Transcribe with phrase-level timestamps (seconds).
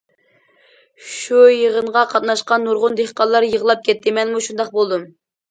[1.09, 5.07] شۇ يىغىنغا قاتناشقان نۇرغۇن دېھقانلار يىغلاپ كەتتى، مەنمۇ شۇنداق بولدۇم.